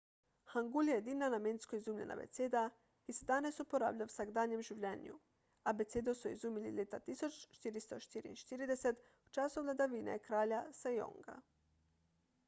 hangul 0.51 0.87
je 0.91 0.93
edina 0.99 1.27
namensko 1.33 1.75
izumljena 1.81 2.15
abeceda 2.19 2.61
ki 3.07 3.15
se 3.17 3.27
danes 3.31 3.59
uporablja 3.65 4.07
v 4.07 4.13
vsakdanjem 4.13 4.63
življenju. 4.71 5.19
abecedo 5.73 6.15
so 6.21 6.31
izumili 6.37 6.71
leta 6.79 7.01
1444 7.11 8.73
v 8.73 9.31
času 9.39 9.65
vladavine 9.69 10.17
kralja 10.25 10.65
sejonga 10.83 11.37
1418–1450 11.39 11.49